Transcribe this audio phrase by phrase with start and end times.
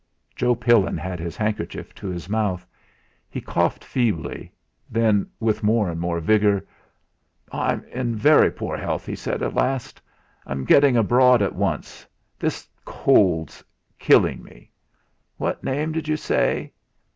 [0.35, 2.65] Joe Pillin had his handkerchief to his mouth;
[3.29, 4.51] he coughed feebly,
[4.89, 6.65] then with more and more vigour:
[7.51, 10.01] "I'm in very poor health," he said, at last.
[10.47, 12.07] "I'm getting abroad at once.
[12.39, 13.63] This cold's
[13.99, 14.71] killing me.
[15.37, 16.73] What name did you say?"